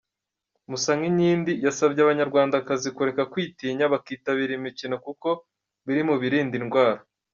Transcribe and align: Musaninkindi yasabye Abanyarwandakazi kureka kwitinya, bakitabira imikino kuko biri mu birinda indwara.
Musaninkindi 0.69 1.51
yasabye 1.65 1.99
Abanyarwandakazi 2.01 2.87
kureka 2.95 3.23
kwitinya, 3.31 3.85
bakitabira 3.93 4.51
imikino 4.59 4.95
kuko 5.05 5.27
biri 5.85 6.01
mu 6.09 6.15
birinda 6.21 6.55
indwara. 6.61 7.01